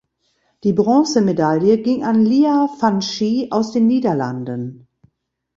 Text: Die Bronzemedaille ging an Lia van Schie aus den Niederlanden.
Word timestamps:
Die 0.63 0.73
Bronzemedaille 0.73 1.77
ging 1.77 2.03
an 2.03 2.25
Lia 2.25 2.67
van 2.79 3.03
Schie 3.03 3.49
aus 3.51 3.71
den 3.71 3.85
Niederlanden. 3.85 4.87